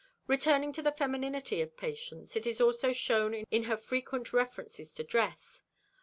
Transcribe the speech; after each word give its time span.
Returning 0.25 0.71
to 0.73 0.81
the 0.81 0.91
femininity 0.91 1.61
of 1.61 1.77
Patience, 1.77 2.35
it 2.35 2.47
is 2.47 2.59
also 2.59 2.91
shown 2.91 3.35
in 3.35 3.65
her 3.65 3.77
frequent 3.77 4.33
references 4.33 4.95
to 4.95 5.03
dress. 5.03 5.61